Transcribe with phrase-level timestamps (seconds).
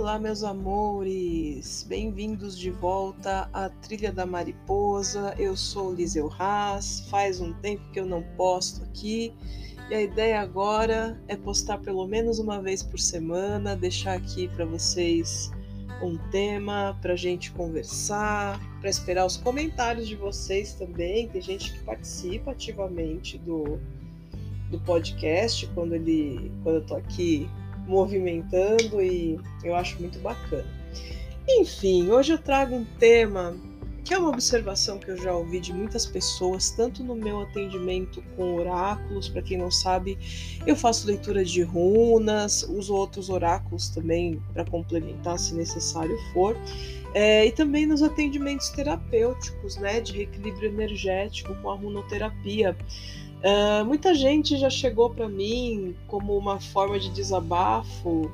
[0.00, 1.84] Olá, meus amores!
[1.86, 5.34] Bem-vindos de volta à Trilha da Mariposa.
[5.38, 7.00] Eu sou Liseu Haas.
[7.10, 9.34] Faz um tempo que eu não posto aqui
[9.90, 14.64] e a ideia agora é postar pelo menos uma vez por semana, deixar aqui para
[14.64, 15.50] vocês
[16.02, 21.28] um tema para gente conversar, para esperar os comentários de vocês também.
[21.28, 23.78] Tem gente que participa ativamente do,
[24.70, 27.50] do podcast quando ele quando eu tô aqui
[27.90, 30.66] movimentando e eu acho muito bacana.
[31.48, 33.56] Enfim, hoje eu trago um tema
[34.04, 38.22] que é uma observação que eu já ouvi de muitas pessoas, tanto no meu atendimento
[38.34, 40.18] com oráculos, para quem não sabe,
[40.66, 46.56] eu faço leitura de runas, uso outros oráculos também para complementar se necessário for,
[47.14, 52.76] é, e também nos atendimentos terapêuticos, né, de reequilíbrio energético com a runoterapia.
[53.40, 58.30] Uh, muita gente já chegou para mim como uma forma de desabafo,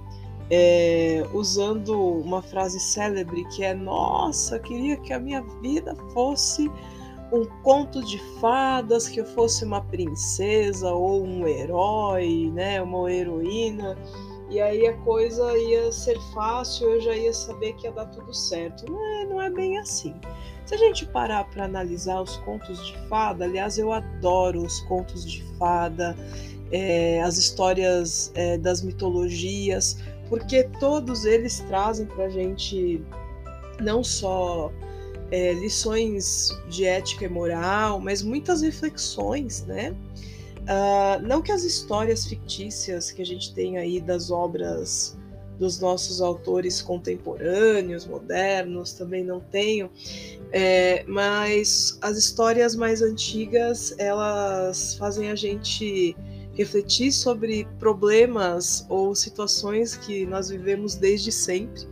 [0.50, 6.70] é, usando uma frase célebre que é: Nossa, queria que a minha vida fosse
[7.32, 13.96] um conto de fadas, que eu fosse uma princesa ou um herói, né, uma heroína.
[14.48, 18.32] E aí a coisa ia ser fácil, eu já ia saber que ia dar tudo
[18.32, 18.90] certo.
[18.90, 20.14] Não é, não é bem assim.
[20.66, 25.24] Se a gente parar para analisar os contos de fada, aliás, eu adoro os contos
[25.24, 26.16] de fada,
[26.72, 33.00] é, as histórias é, das mitologias, porque todos eles trazem para a gente
[33.80, 34.72] não só
[35.30, 39.94] é, lições de ética e moral, mas muitas reflexões, né?
[40.62, 45.16] Uh, não que as histórias fictícias que a gente tem aí das obras
[45.58, 49.90] dos nossos autores contemporâneos, modernos, também não tenho.
[50.52, 56.16] É, mas as histórias mais antigas elas fazem a gente
[56.54, 61.86] refletir sobre problemas ou situações que nós vivemos desde sempre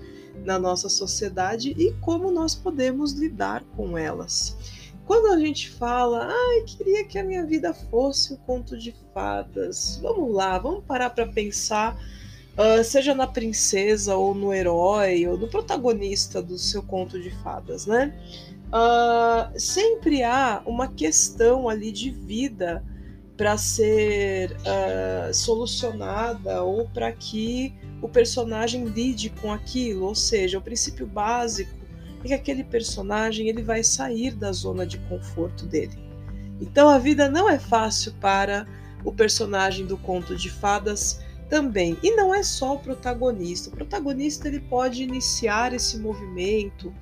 [0.44, 4.56] na nossa sociedade e como nós podemos lidar com elas.
[5.06, 9.98] Quando a gente fala, ai, queria que a minha vida fosse um conto de fadas,
[10.00, 11.98] vamos lá, vamos parar para pensar
[12.56, 17.84] Uh, seja na princesa ou no herói ou no protagonista do seu conto de fadas,
[17.84, 18.14] né?
[18.68, 22.84] Uh, sempre há uma questão ali de vida
[23.36, 30.62] para ser uh, solucionada ou para que o personagem lide com aquilo, ou seja, o
[30.62, 31.74] princípio básico
[32.22, 35.98] é que aquele personagem ele vai sair da zona de conforto dele.
[36.60, 38.66] Então a vida não é fácil para
[39.04, 41.20] o personagem do conto de fadas
[41.54, 41.96] também.
[42.02, 43.70] E não é só o protagonista.
[43.70, 46.92] O protagonista ele pode iniciar esse movimento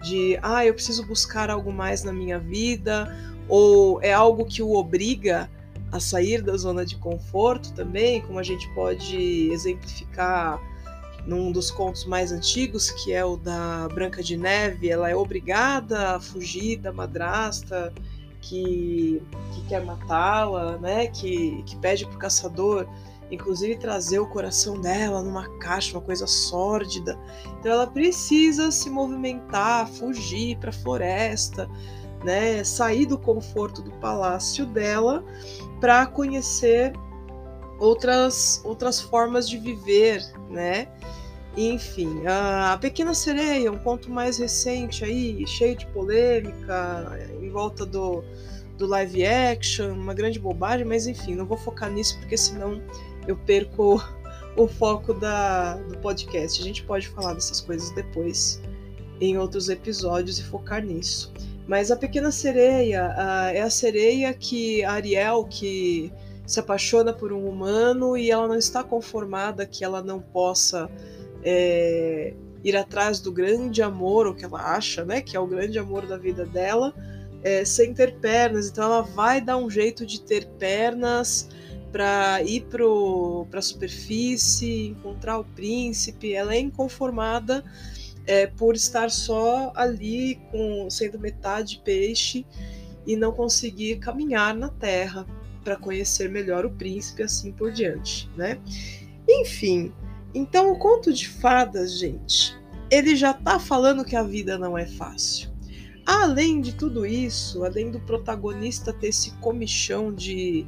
[0.00, 3.14] de, ah, eu preciso buscar algo mais na minha vida,
[3.46, 5.50] ou é algo que o obriga
[5.92, 10.58] a sair da zona de conforto também, como a gente pode exemplificar
[11.26, 16.16] num dos contos mais antigos, que é o da Branca de Neve, ela é obrigada
[16.16, 17.92] a fugir da madrasta
[18.40, 19.20] que,
[19.52, 21.08] que quer matá-la, né?
[21.08, 22.86] Que, que pede para o caçador
[23.30, 27.18] inclusive trazer o coração dela numa caixa, uma coisa sórdida.
[27.58, 31.68] Então ela precisa se movimentar, fugir para a floresta,
[32.24, 35.24] né, sair do conforto do palácio dela
[35.80, 36.92] para conhecer
[37.78, 40.88] outras outras formas de viver, né?
[41.56, 48.22] Enfim, a Pequena Sereia, um conto mais recente aí, cheio de polêmica, em volta do,
[48.76, 52.80] do live action, uma grande bobagem, mas enfim, não vou focar nisso porque senão
[53.28, 54.02] eu perco
[54.56, 56.60] o foco da, do podcast.
[56.60, 58.60] A gente pode falar dessas coisas depois
[59.20, 61.32] em outros episódios e focar nisso.
[61.66, 66.10] Mas a Pequena Sereia a, é a sereia que a Ariel, que
[66.46, 70.90] se apaixona por um humano e ela não está conformada que ela não possa
[71.44, 72.32] é,
[72.64, 76.06] ir atrás do grande amor, o que ela acha, né, que é o grande amor
[76.06, 76.94] da vida dela,
[77.42, 78.68] é, sem ter pernas.
[78.70, 81.50] Então ela vai dar um jeito de ter pernas
[81.92, 82.66] para ir
[83.48, 86.34] para a superfície, encontrar o príncipe.
[86.34, 87.64] Ela é inconformada
[88.26, 92.44] é, por estar só ali, com sendo metade peixe
[93.06, 95.26] e não conseguir caminhar na terra
[95.64, 98.58] para conhecer melhor o príncipe, assim por diante, né?
[99.28, 99.92] Enfim,
[100.34, 102.56] então o conto de fadas, gente,
[102.90, 105.50] ele já está falando que a vida não é fácil.
[106.04, 110.66] Além de tudo isso, além do protagonista ter esse comichão de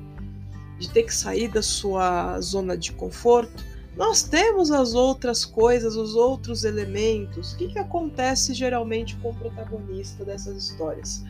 [0.81, 3.63] de ter que sair da sua zona de conforto,
[3.97, 7.53] nós temos as outras coisas, os outros elementos.
[7.53, 11.23] O que, que acontece geralmente com o protagonista dessas histórias?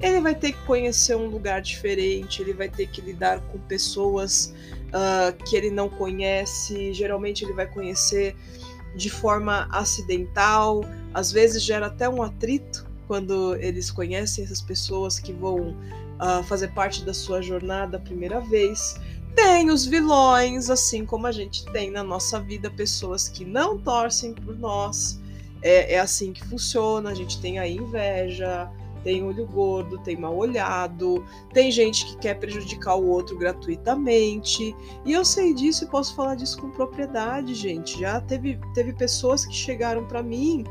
[0.00, 4.54] Ele vai ter que conhecer um lugar diferente, ele vai ter que lidar com pessoas
[4.88, 6.92] uh, que ele não conhece.
[6.92, 8.36] Geralmente, ele vai conhecer
[8.94, 10.84] de forma acidental,
[11.14, 15.74] às vezes gera até um atrito quando eles conhecem essas pessoas que vão
[16.20, 18.96] uh, fazer parte da sua jornada a primeira vez.
[19.34, 24.34] Tem os vilões, assim como a gente tem na nossa vida pessoas que não torcem
[24.34, 25.20] por nós.
[25.62, 27.10] É, é assim que funciona.
[27.10, 28.70] A gente tem a inveja,
[29.02, 34.74] tem olho gordo, tem mal olhado, tem gente que quer prejudicar o outro gratuitamente.
[35.04, 37.98] E eu sei disso e posso falar disso com propriedade, gente.
[37.98, 40.64] Já teve, teve pessoas que chegaram para mim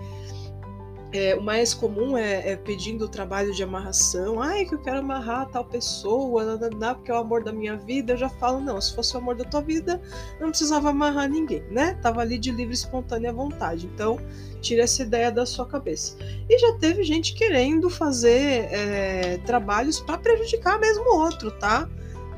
[1.13, 4.41] é, o mais comum é, é, pedindo trabalho de amarração.
[4.41, 8.13] Ai, que eu quero amarrar tal pessoa, não, porque é o amor da minha vida.
[8.13, 10.01] Eu já falo, não, se fosse o amor da tua vida,
[10.39, 11.97] não precisava amarrar ninguém, né?
[12.01, 13.85] Tava ali de livre, espontânea vontade.
[13.85, 14.19] Então,
[14.61, 16.17] tira essa ideia da sua cabeça.
[16.49, 21.89] E já teve gente querendo fazer é, trabalhos para prejudicar mesmo o outro, tá?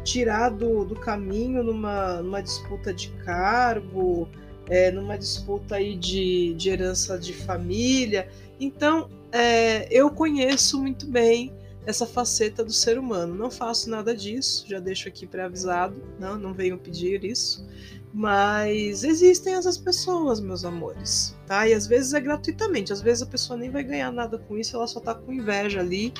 [0.04, 4.30] Tirar do, do caminho numa, numa disputa de cargo,
[4.70, 8.30] é, numa disputa aí de, de herança de família.
[8.60, 11.54] Então, é, eu conheço muito bem
[11.86, 13.34] essa faceta do ser humano.
[13.34, 17.66] Não faço nada disso, já deixo aqui pré-avisado, não, não venho pedir isso.
[18.14, 21.68] Mas existem essas pessoas, meus amores, tá?
[21.68, 24.76] E às vezes é gratuitamente, às vezes a pessoa nem vai ganhar nada com isso,
[24.76, 26.12] ela só tá com inveja ali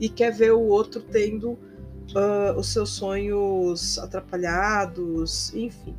[0.00, 5.94] e quer ver o outro tendo uh, os seus sonhos atrapalhados, enfim.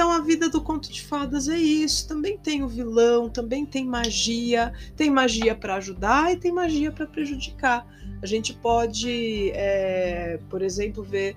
[0.00, 2.08] Então a vida do conto de fadas é isso.
[2.08, 7.06] Também tem o vilão, também tem magia, tem magia para ajudar e tem magia para
[7.06, 7.86] prejudicar.
[8.22, 11.36] A gente pode, é, por exemplo, ver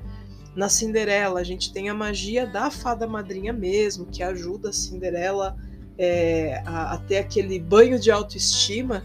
[0.56, 5.57] na Cinderela, a gente tem a magia da fada madrinha mesmo, que ajuda a Cinderela
[5.98, 9.04] é, a, a ter aquele banho de autoestima,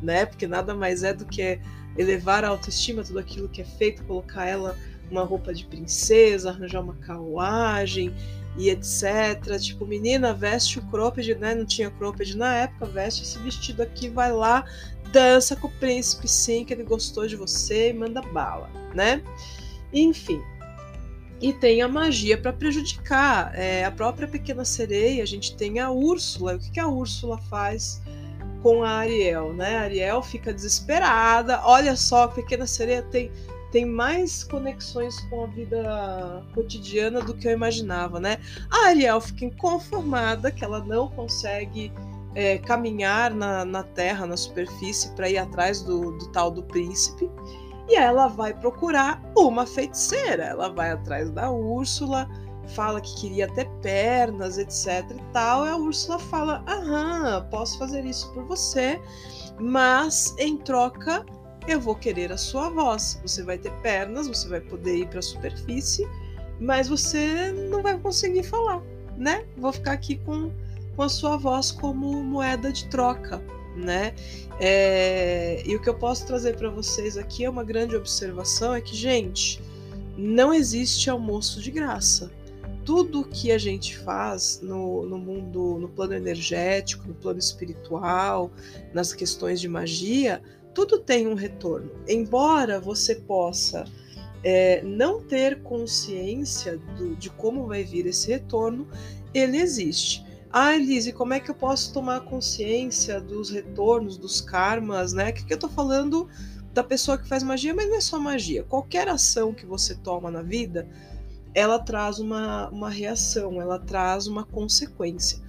[0.00, 0.24] né?
[0.24, 1.60] Porque nada mais é do que
[1.94, 4.74] elevar a autoestima, tudo aquilo que é feito, colocar ela
[5.10, 8.14] uma roupa de princesa, arranjar uma carruagem,
[8.56, 9.58] e etc.
[9.60, 11.54] Tipo, menina, veste o cropped, né?
[11.54, 14.64] Não tinha cropped na época, veste esse vestido aqui, vai lá,
[15.12, 19.22] dança com o príncipe, sim, que ele gostou de você e manda bala, né?
[19.92, 20.40] Enfim.
[21.40, 23.52] E tem a magia para prejudicar.
[23.54, 26.54] É, a própria Pequena Sereia, a gente tem a Úrsula.
[26.54, 28.00] O que, que a Úrsula faz
[28.62, 29.76] com a Ariel, né?
[29.76, 31.60] A Ariel fica desesperada.
[31.64, 33.30] Olha só, a Pequena Sereia tem
[33.74, 38.38] tem mais conexões com a vida cotidiana do que eu imaginava, né?
[38.70, 41.92] A Ariel fica inconformada que ela não consegue
[42.36, 47.28] é, caminhar na, na terra, na superfície, para ir atrás do, do tal do príncipe.
[47.88, 50.44] E ela vai procurar uma feiticeira.
[50.44, 52.28] Ela vai atrás da Úrsula,
[52.76, 55.66] fala que queria ter pernas, etc e tal.
[55.66, 59.02] E a Úrsula fala: Aham, posso fazer isso por você,
[59.58, 61.26] mas em troca
[61.66, 63.18] eu vou querer a sua voz.
[63.22, 66.06] Você vai ter pernas, você vai poder ir para a superfície,
[66.60, 68.82] mas você não vai conseguir falar,
[69.16, 69.44] né?
[69.56, 70.50] Vou ficar aqui com,
[70.94, 73.42] com a sua voz como moeda de troca,
[73.76, 74.14] né?
[74.60, 78.80] É, e o que eu posso trazer para vocês aqui é uma grande observação: é
[78.80, 79.60] que, gente,
[80.16, 82.30] não existe almoço de graça.
[82.84, 88.50] Tudo que a gente faz no, no mundo, no plano energético, no plano espiritual,
[88.92, 90.42] nas questões de magia,
[90.74, 91.90] tudo tem um retorno.
[92.08, 93.84] Embora você possa
[94.42, 98.86] é, não ter consciência do, de como vai vir esse retorno,
[99.32, 100.24] ele existe.
[100.52, 105.32] Ah, Elise, como é que eu posso tomar consciência dos retornos, dos karmas, né?
[105.32, 106.28] Que, que eu tô falando
[106.72, 108.62] da pessoa que faz magia, mas não é só magia.
[108.64, 110.88] Qualquer ação que você toma na vida,
[111.54, 115.40] ela traz uma, uma reação, ela traz uma consequência.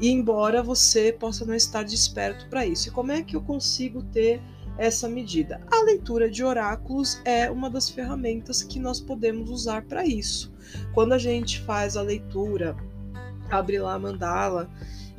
[0.00, 2.88] E embora você possa não estar desperto para isso.
[2.88, 4.40] E como é que eu consigo ter
[4.78, 5.60] essa medida.
[5.70, 10.52] A leitura de oráculos é uma das ferramentas que nós podemos usar para isso.
[10.94, 12.76] Quando a gente faz a leitura,
[13.50, 14.70] abre lá a mandala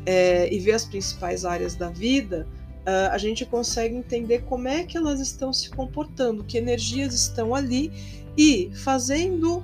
[0.05, 2.47] é, e vê as principais áreas da vida,
[2.79, 7.53] uh, a gente consegue entender como é que elas estão se comportando, que energias estão
[7.53, 7.91] ali
[8.37, 9.63] e fazendo uh,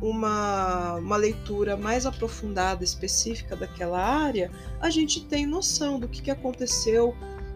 [0.00, 6.30] uma, uma leitura mais aprofundada, específica daquela área, a gente tem noção do que, que
[6.30, 7.14] aconteceu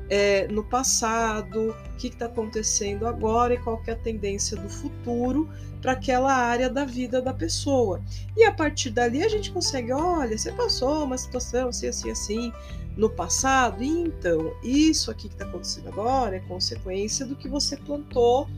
[0.09, 5.49] é, no passado, o que está acontecendo agora e qual é a tendência do futuro
[5.81, 8.03] para aquela área da vida da pessoa.
[8.37, 12.53] E a partir dali a gente consegue, olha, você passou uma situação assim, assim, assim
[12.97, 18.49] no passado, então isso aqui que está acontecendo agora é consequência do que você plantou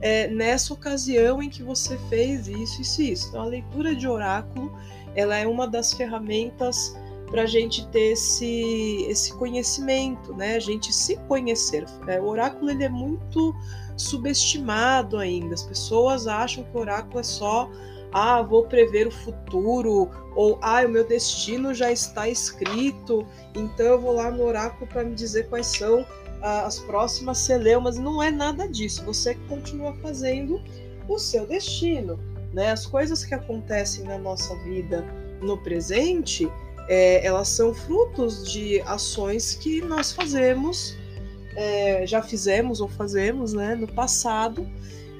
[0.00, 3.28] é, nessa ocasião em que você fez isso, isso e isso.
[3.28, 4.72] Então a leitura de oráculo
[5.14, 6.96] ela é uma das ferramentas
[7.30, 10.56] para a gente ter esse, esse conhecimento, né?
[10.56, 11.84] A gente se conhecer.
[12.06, 13.54] É, o oráculo ele é muito
[13.96, 15.54] subestimado ainda.
[15.54, 17.70] As pessoas acham que o oráculo é só
[18.12, 24.00] ah, vou prever o futuro, ou ah, o meu destino já está escrito, então eu
[24.00, 26.04] vou lá no oráculo para me dizer quais são
[26.42, 27.98] ah, as próximas celeumas.
[27.98, 29.04] Não é nada disso.
[29.04, 30.60] Você continua fazendo
[31.08, 32.18] o seu destino,
[32.52, 32.70] né?
[32.70, 35.04] As coisas que acontecem na nossa vida
[35.40, 36.50] no presente,
[36.90, 40.96] é, elas são frutos de ações que nós fazemos,
[41.54, 44.68] é, já fizemos ou fazemos, né, no passado,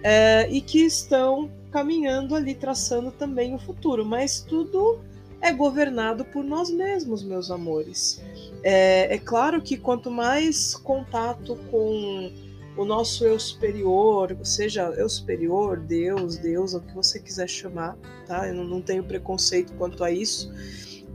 [0.03, 4.05] é, e que estão caminhando ali, traçando também o futuro.
[4.05, 4.99] Mas tudo
[5.41, 8.21] é governado por nós mesmos, meus amores.
[8.65, 12.33] É, é claro que quanto mais contato com
[12.77, 17.97] o nosso eu superior, seja eu superior, Deus, Deus, o que você quiser chamar,
[18.27, 18.49] tá?
[18.49, 20.51] Eu não, tenho preconceito quanto a isso.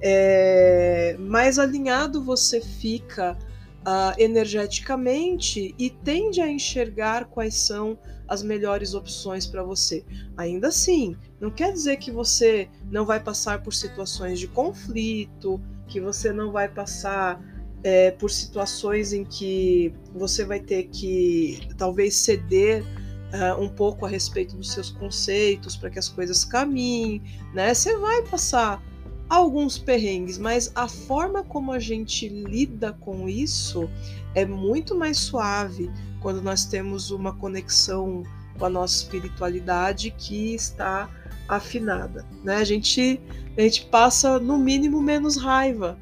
[0.01, 3.37] É, mais alinhado você fica
[3.85, 7.97] uh, energeticamente e tende a enxergar quais são
[8.27, 10.03] as melhores opções para você.
[10.35, 16.01] Ainda assim, não quer dizer que você não vai passar por situações de conflito, que
[16.01, 17.39] você não vai passar
[17.83, 24.09] é, por situações em que você vai ter que talvez ceder uh, um pouco a
[24.09, 27.21] respeito dos seus conceitos para que as coisas caminhem,
[27.53, 27.71] né?
[27.73, 28.83] Você vai passar
[29.29, 33.89] alguns perrengues, mas a forma como a gente lida com isso
[34.33, 35.89] é muito mais suave
[36.19, 38.23] quando nós temos uma conexão
[38.57, 41.09] com a nossa espiritualidade que está
[41.47, 42.55] afinada, né?
[42.55, 43.19] A gente
[43.57, 45.97] a gente passa no mínimo menos raiva,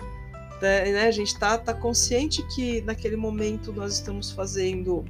[0.61, 0.91] né?
[0.91, 1.07] né?
[1.07, 5.05] A gente tá, tá consciente que naquele momento nós estamos fazendo,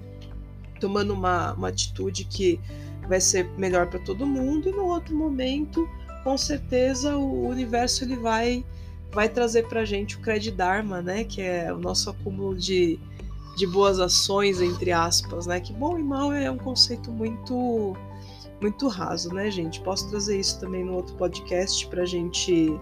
[0.79, 2.59] tomando uma, uma atitude que
[3.07, 5.87] vai ser melhor para todo mundo e no outro momento
[6.23, 8.65] com certeza o universo ele vai
[9.11, 12.99] vai trazer para gente o Credit Dharma, né, que é o nosso acúmulo de,
[13.55, 15.59] de boas ações entre aspas, né?
[15.59, 17.95] Que bom e mal é um conceito muito
[18.59, 19.81] muito raso, né, gente?
[19.81, 22.79] Posso trazer isso também no outro podcast para gente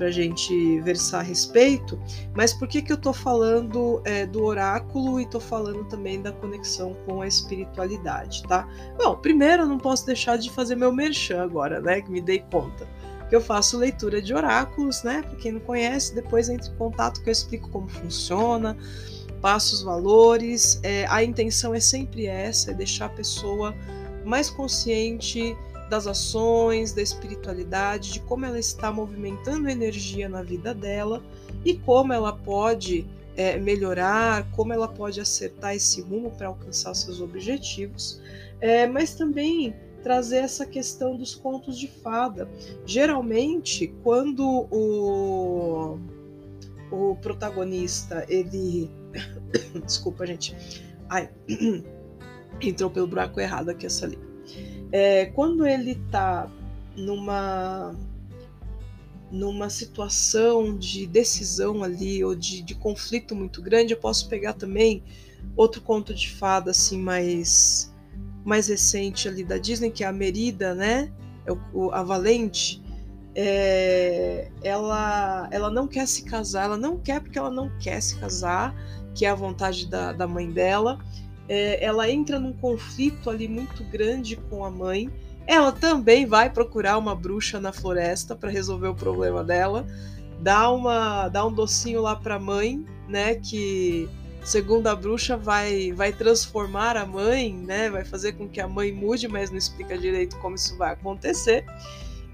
[0.00, 2.00] para a gente versar a respeito,
[2.34, 6.32] mas por que, que eu estou falando é, do oráculo e estou falando também da
[6.32, 8.66] conexão com a espiritualidade, tá?
[8.96, 12.00] Bom, primeiro eu não posso deixar de fazer meu merchan agora, né?
[12.00, 12.88] Que me dei conta.
[13.28, 15.20] Que eu faço leitura de oráculos, né?
[15.20, 18.74] Para quem não conhece, depois entre em contato que eu explico como funciona,
[19.42, 20.80] passo os valores.
[20.82, 23.76] É, a intenção é sempre essa, é deixar a pessoa
[24.24, 25.54] mais consciente
[25.90, 31.20] das ações, da espiritualidade, de como ela está movimentando energia na vida dela
[31.64, 33.04] e como ela pode
[33.36, 38.22] é, melhorar, como ela pode acertar esse rumo para alcançar seus objetivos,
[38.60, 42.48] é, mas também trazer essa questão dos contos de fada.
[42.86, 45.98] Geralmente, quando o,
[46.90, 48.88] o protagonista ele,
[49.84, 50.56] desculpa gente,
[51.08, 51.28] ai,
[52.62, 54.29] entrou pelo buraco errado aqui essa ali
[54.92, 56.50] é, quando ele está
[56.96, 57.94] numa
[59.30, 65.04] numa situação de decisão ali ou de, de, conflito muito grande, eu posso pegar também
[65.56, 67.94] outro conto de fada assim mais
[68.44, 71.12] mais recente ali da Disney que é a Merida, né?
[71.46, 72.82] É o, a Valente.
[73.32, 78.18] É, ela ela não quer se casar, ela não quer porque ela não quer se
[78.18, 78.74] casar,
[79.14, 80.98] que é a vontade da, da mãe dela
[81.50, 85.10] é, ela entra num conflito ali muito grande com a mãe.
[85.48, 89.84] Ela também vai procurar uma bruxa na floresta para resolver o problema dela.
[90.40, 93.34] Dá, uma, dá um docinho lá para a mãe, né?
[93.34, 94.08] Que
[94.44, 97.90] segundo a bruxa vai, vai transformar a mãe, né?
[97.90, 101.64] Vai fazer com que a mãe mude, mas não explica direito como isso vai acontecer.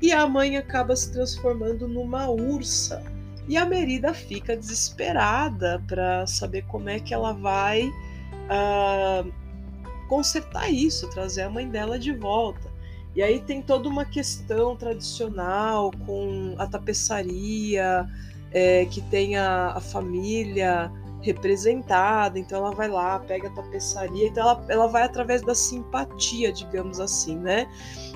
[0.03, 3.03] E a mãe acaba se transformando numa ursa.
[3.49, 7.91] E a Merida fica desesperada para saber como é que ela vai
[8.47, 9.33] uh,
[10.09, 12.75] consertar isso, trazer a mãe dela de volta.
[13.15, 18.07] E aí tem toda uma questão tradicional com a tapeçaria,
[18.53, 24.43] é, que tem a, a, família representada, então ela vai lá, pega a tapeçaria, então
[24.43, 27.67] ela, ela vai através da simpatia, digamos assim, né?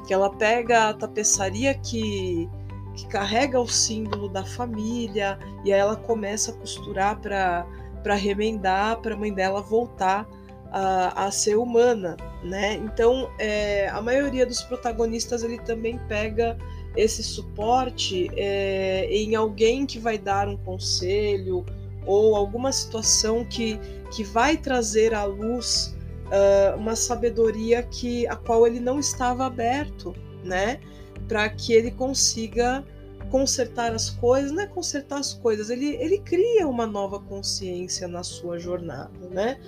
[0.06, 2.48] Que ela pega a tapeçaria que,
[2.94, 7.66] que carrega o símbolo da família e aí ela começa a costurar para
[8.02, 10.28] para remendar para a mãe dela voltar
[10.72, 12.74] a, a, ser humana, né?
[12.74, 16.56] Então, é, a maioria dos protagonistas ele também pega
[16.96, 21.64] esse suporte é, em alguém que vai dar um conselho
[22.06, 23.78] ou alguma situação que,
[24.10, 30.14] que vai trazer à luz uh, uma sabedoria que a qual ele não estava aberto,
[30.42, 30.80] né?
[31.28, 32.84] Para que ele consiga
[33.30, 38.22] consertar as coisas, não é consertar as coisas, ele, ele cria uma nova consciência na
[38.22, 39.60] sua jornada, né?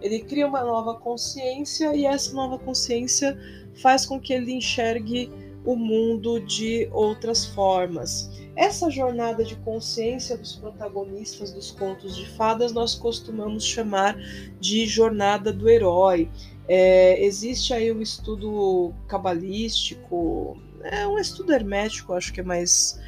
[0.00, 3.38] Ele cria uma nova consciência e essa nova consciência
[3.74, 5.30] faz com que ele enxergue
[5.64, 8.30] o mundo de outras formas.
[8.56, 14.16] Essa jornada de consciência dos protagonistas dos contos de fadas nós costumamos chamar
[14.58, 16.28] de jornada do herói.
[16.66, 22.98] É, existe aí um estudo cabalístico, é um estudo hermético, acho que é mais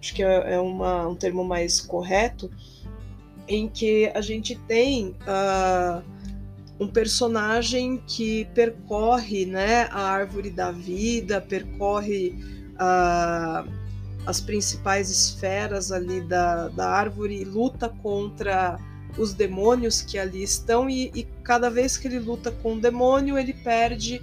[0.00, 2.50] acho que é, é uma, um termo mais correto,
[3.46, 6.02] em que a gente tem uh,
[6.78, 12.34] um personagem que percorre né, a árvore da vida, percorre
[12.76, 13.70] uh,
[14.24, 18.78] as principais esferas ali da, da árvore e luta contra
[19.18, 23.36] os demônios que ali estão, e, e cada vez que ele luta com o demônio,
[23.36, 24.22] ele perde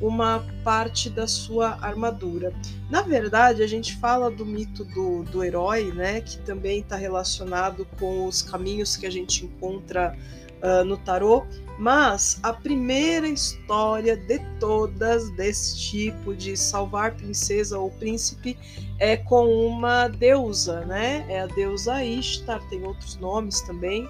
[0.00, 2.52] uma parte da sua armadura.
[2.90, 7.86] Na verdade, a gente fala do mito do, do herói, né, que também está relacionado
[7.98, 10.16] com os caminhos que a gente encontra
[10.62, 11.44] uh, no tarô,
[11.78, 18.58] mas a primeira história de todas desse tipo de salvar princesa ou príncipe
[18.98, 21.24] é com uma deusa, né?
[21.28, 24.08] É a deusa Ishtar, tem outros nomes também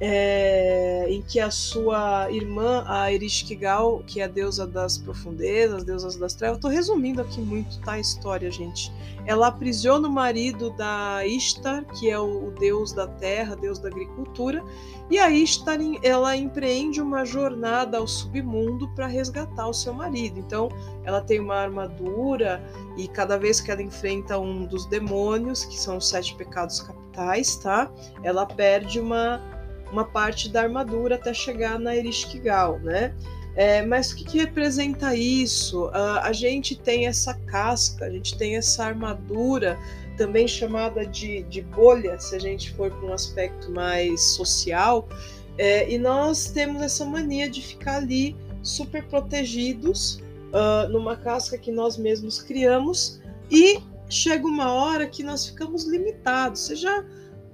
[0.00, 6.16] é, em que a sua irmã, a Erishkigal, que é a deusa das profundezas, deusas
[6.16, 8.92] das trevas, estou resumindo aqui muito tá, a história, gente.
[9.26, 13.88] Ela aprisiona o marido da Ishtar, que é o, o deus da terra, deus da
[13.88, 14.64] agricultura,
[15.10, 20.38] e a Ishtar ela empreende uma jornada ao submundo para resgatar o seu marido.
[20.38, 20.68] Então,
[21.04, 22.62] ela tem uma armadura
[22.96, 27.56] e cada vez que ela enfrenta um dos demônios, que são os sete pecados capitais,
[27.56, 27.90] tá?
[28.22, 29.57] Ela perde uma
[29.92, 33.14] uma parte da armadura até chegar na Erishkigal, né?
[33.56, 35.86] É, mas o que, que representa isso?
[35.86, 39.76] Uh, a gente tem essa casca, a gente tem essa armadura,
[40.16, 45.08] também chamada de, de bolha, se a gente for para um aspecto mais social,
[45.56, 50.20] é, e nós temos essa mania de ficar ali super protegidos
[50.52, 56.60] uh, numa casca que nós mesmos criamos, e chega uma hora que nós ficamos limitados.
[56.60, 57.04] Você já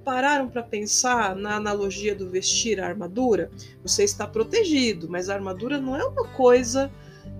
[0.05, 3.49] pararam para pensar na analogia do vestir a armadura?
[3.81, 6.91] Você está protegido, mas a armadura não é uma coisa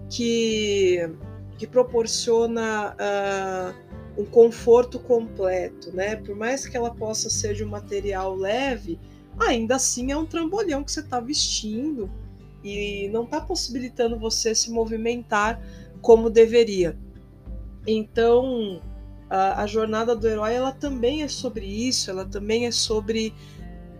[0.10, 1.08] que,
[1.60, 6.15] que proporciona uh, um conforto completo, né?
[6.15, 8.99] Por mais que ela possa ser de um material leve,
[9.38, 12.10] ainda assim é um trambolhão que você está vestindo
[12.63, 15.62] e não está possibilitando você se movimentar
[16.01, 16.97] como deveria.
[17.86, 18.82] Então,
[19.29, 23.33] a, jornada do herói ela também é sobre isso, ela também é sobre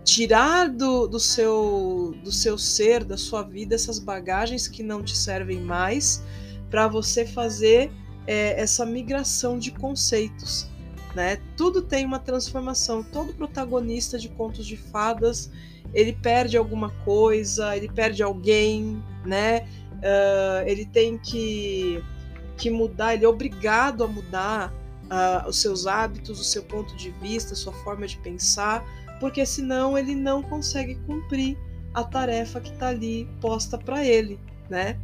[0.04, 5.16] tirar do, do, seu, do seu ser, da sua vida, essas bagagens que não te
[5.16, 6.22] servem mais,
[6.70, 7.90] para você fazer
[8.26, 10.68] é, essa migração de conceitos.
[11.14, 11.38] Né?
[11.56, 13.02] Tudo tem uma transformação.
[13.02, 15.50] Todo protagonista de contos de fadas
[15.94, 19.66] ele perde alguma coisa, ele perde alguém, né?
[19.94, 22.02] Uh, ele tem que,
[22.56, 24.72] que mudar, ele é obrigado a mudar
[25.06, 28.84] uh, os seus hábitos, o seu ponto de vista, a sua forma de pensar,
[29.20, 31.56] porque senão ele não consegue cumprir
[31.94, 34.38] a tarefa que está ali posta para ele,
[34.68, 34.98] né?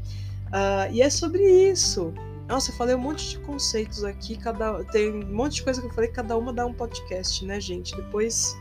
[0.48, 2.12] Uh, e é sobre isso.
[2.48, 5.86] Nossa, eu falei um monte de conceitos aqui, cada tem um monte de coisa que
[5.86, 7.96] eu falei, cada uma dá um podcast, né, gente?
[7.96, 8.56] Depois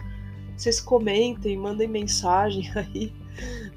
[0.55, 3.13] vocês comentem, mandem mensagem aí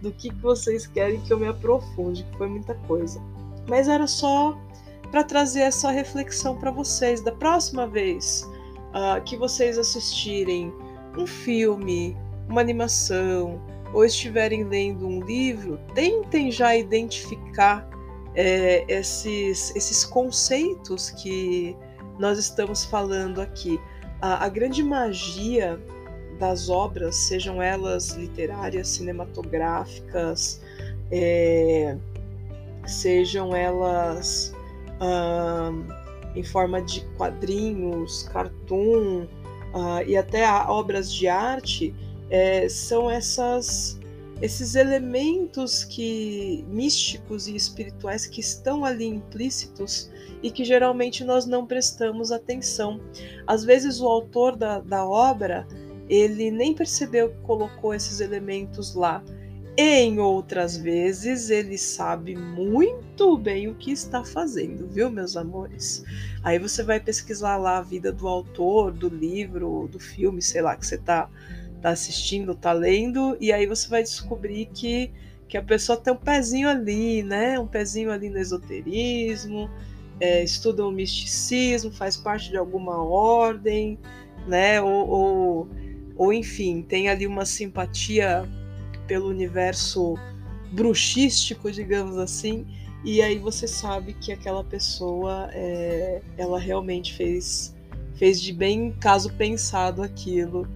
[0.00, 3.20] do que, que vocês querem que eu me aprofunde, que foi muita coisa.
[3.66, 4.56] Mas era só
[5.14, 7.20] para trazer essa reflexão para vocês.
[7.20, 8.50] Da próxima vez
[8.90, 10.74] uh, que vocês assistirem
[11.16, 12.16] um filme,
[12.48, 17.88] uma animação, ou estiverem lendo um livro, tentem já identificar
[18.34, 21.76] é, esses, esses conceitos que
[22.18, 23.78] nós estamos falando aqui.
[24.20, 25.80] A, a grande magia
[26.40, 30.60] das obras, sejam elas literárias, cinematográficas,
[31.12, 31.96] é,
[32.84, 34.52] sejam elas
[36.34, 39.26] em forma de quadrinhos, cartoon
[39.72, 41.94] uh, e até obras de arte,
[42.30, 43.98] é, são essas
[44.42, 50.10] esses elementos que místicos e espirituais que estão ali implícitos
[50.42, 53.00] e que geralmente nós não prestamos atenção.
[53.46, 55.66] Às vezes o autor da, da obra
[56.08, 59.22] ele nem percebeu que colocou esses elementos lá
[59.76, 66.04] em outras vezes, ele sabe muito bem o que está fazendo, viu, meus amores?
[66.44, 70.76] Aí você vai pesquisar lá a vida do autor, do livro, do filme, sei lá,
[70.76, 71.28] que você está
[71.82, 75.10] tá assistindo, tá lendo, e aí você vai descobrir que,
[75.48, 77.58] que a pessoa tem um pezinho ali, né?
[77.58, 79.68] Um pezinho ali no esoterismo,
[80.20, 83.98] é, estudam o misticismo, faz parte de alguma ordem,
[84.46, 84.80] né?
[84.80, 85.68] Ou, ou,
[86.16, 88.48] ou enfim, tem ali uma simpatia
[89.06, 90.16] pelo universo
[90.72, 92.66] bruxístico, digamos assim,
[93.04, 97.74] e aí você sabe que aquela pessoa, é, ela realmente fez,
[98.16, 100.66] fez de bem caso pensado aquilo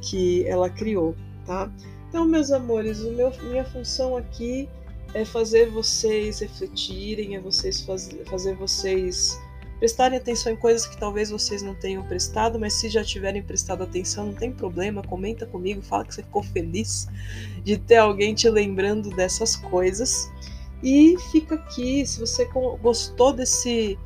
[0.00, 1.70] que ela criou, tá?
[2.08, 4.68] Então, meus amores, o meu, minha função aqui
[5.14, 9.40] é fazer vocês refletirem, é vocês faz, fazer vocês
[9.78, 13.82] prestarem atenção em coisas que talvez vocês não tenham prestado, mas se já tiverem prestado
[13.82, 17.06] atenção, não tem problema, comenta comigo, fala que você ficou feliz
[17.62, 20.30] de ter alguém te lembrando dessas coisas.
[20.82, 22.48] E fica aqui, se você
[22.80, 23.98] gostou desse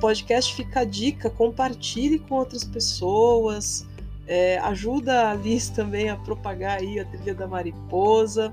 [0.00, 3.86] podcast, fica a dica, compartilhe com outras pessoas,
[4.26, 8.52] é, ajuda a Liz também a propagar aí a trilha da mariposa.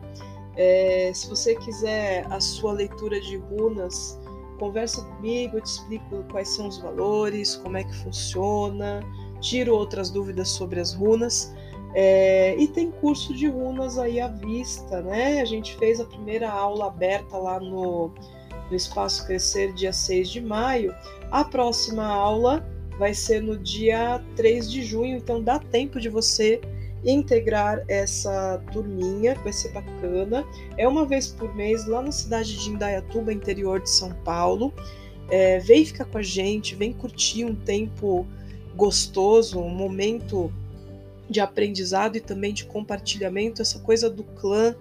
[0.55, 4.19] É, se você quiser a sua leitura de runas,
[4.61, 9.01] conversa comigo, eu te explico quais são os valores, como é que funciona,
[9.39, 11.51] tiro outras dúvidas sobre as runas.
[11.95, 15.41] É, e tem curso de runas aí à vista, né?
[15.41, 18.13] A gente fez a primeira aula aberta lá no,
[18.69, 20.95] no Espaço Crescer, dia 6 de maio.
[21.31, 22.63] A próxima aula
[22.99, 26.61] vai ser no dia 3 de junho, então dá tempo de você
[27.03, 30.45] integrar essa turminha, vai ser bacana.
[30.77, 34.73] É uma vez por mês lá na cidade de Indaiatuba, interior de São Paulo.
[35.29, 38.27] É, vem ficar com a gente, vem curtir um tempo
[38.75, 40.51] gostoso, um momento
[41.29, 43.61] de aprendizado e também de compartilhamento.
[43.61, 44.75] Essa coisa do clã,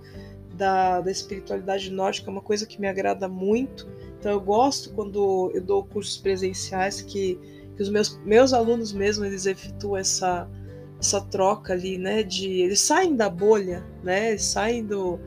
[0.55, 3.89] da, da espiritualidade nórdica é uma coisa que me agrada muito.
[4.19, 7.39] Então eu gosto quando eu dou cursos presenciais que,
[7.77, 10.47] que os meus, meus alunos mesmo eles efetuam essa
[11.01, 12.23] essa troca ali, né?
[12.23, 14.37] De eles saem da bolha, né?
[14.37, 15.19] Saem do,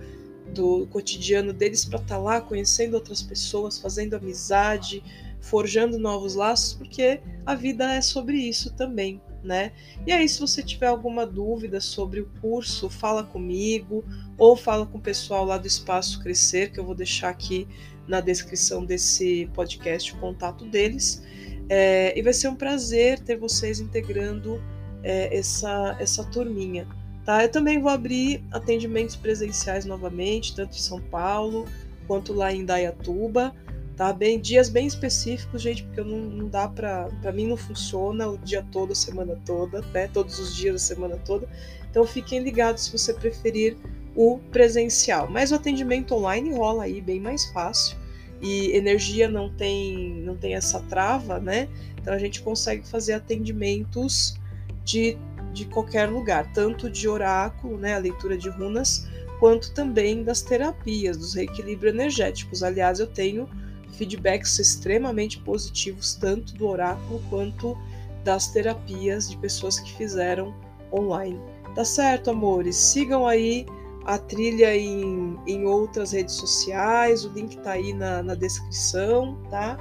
[0.54, 5.04] do cotidiano deles para estar tá lá conhecendo outras pessoas, fazendo amizade,
[5.42, 9.74] forjando novos laços, porque a vida é sobre isso também, né?
[10.06, 14.06] E aí, se você tiver alguma dúvida sobre o curso, fala comigo
[14.38, 17.68] ou fala com o pessoal lá do Espaço Crescer, que eu vou deixar aqui
[18.08, 21.24] na descrição desse podcast o contato deles.
[21.68, 24.62] É, e vai ser um prazer ter vocês integrando
[25.04, 26.88] é, essa, essa turminha.
[27.26, 27.44] Tá?
[27.44, 31.66] Eu também vou abrir atendimentos presenciais novamente, tanto em São Paulo
[32.08, 33.54] quanto lá em Dayatuba.
[33.96, 34.12] Tá?
[34.12, 37.10] Bem, dias bem específicos, gente, porque não, não dá para.
[37.22, 40.08] Para mim não funciona o dia todo, a semana toda, né?
[40.08, 41.48] todos os dias da semana toda.
[41.90, 43.78] Então fiquem ligados se você preferir
[44.16, 45.30] o presencial.
[45.30, 47.98] Mas o atendimento online rola aí bem mais fácil
[48.42, 51.70] e energia não tem não tem essa trava, né?
[52.02, 54.36] Então a gente consegue fazer atendimentos
[54.84, 55.18] de,
[55.54, 59.08] de qualquer lugar, tanto de oráculo, né, a leitura de runas,
[59.40, 62.64] quanto também das terapias, dos reequilíbrios energéticos.
[62.64, 63.48] Aliás, eu tenho
[63.94, 67.78] feedbacks extremamente positivos, tanto do oráculo quanto
[68.24, 70.54] das terapias de pessoas que fizeram
[70.92, 71.40] online.
[71.76, 72.76] Tá certo, amores?
[72.76, 73.66] Sigam aí
[74.06, 79.78] a trilha em, em outras redes sociais, o link tá aí na, na descrição, tá?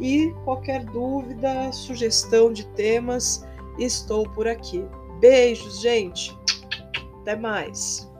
[0.00, 3.45] E qualquer dúvida, sugestão de temas,
[3.78, 4.84] estou por aqui.
[5.20, 6.36] Beijos, gente.
[7.20, 8.10] Até mais.